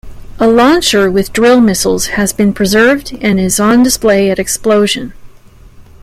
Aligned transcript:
A 0.39 0.47
launcher 0.47 1.11
with 1.11 1.31
drill 1.31 1.61
missiles 1.61 2.07
has 2.17 2.33
been 2.33 2.53
preserved 2.55 3.15
and 3.21 3.39
is 3.39 3.59
on 3.59 3.83
display 3.83 4.31
at 4.31 4.39
Explosion! 4.39 5.13